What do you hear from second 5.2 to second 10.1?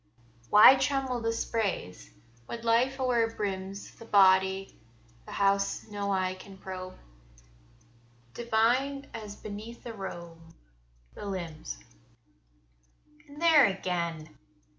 the house no eye can probe, Divined, as beneath a